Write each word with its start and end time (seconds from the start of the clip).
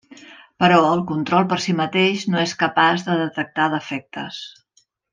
Però, 0.63 0.77
el 0.93 1.03
control 1.11 1.45
per 1.51 1.59
si 1.67 1.75
mateix 1.81 2.25
no 2.33 2.41
és 2.49 2.57
capaç 2.65 3.07
de 3.11 3.21
detectar 3.23 3.69
defectes. 3.79 4.43